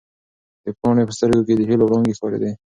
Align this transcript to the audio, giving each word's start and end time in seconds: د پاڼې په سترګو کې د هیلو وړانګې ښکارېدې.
د 0.63 0.65
پاڼې 0.79 1.03
په 1.07 1.13
سترګو 1.17 1.45
کې 1.47 1.53
د 1.55 1.61
هیلو 1.69 1.83
وړانګې 1.87 2.17
ښکارېدې. 2.17 2.51